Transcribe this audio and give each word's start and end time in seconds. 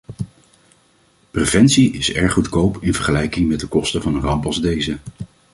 Preventie 1.31 1.93
is 1.93 2.13
erg 2.13 2.33
goedkoop 2.33 2.77
in 2.81 2.93
vergelijking 2.93 3.47
met 3.49 3.59
de 3.59 3.67
kosten 3.67 4.01
van 4.01 4.15
een 4.15 4.21
ramp 4.21 4.45
als 4.45 4.61
deze. 4.61 4.97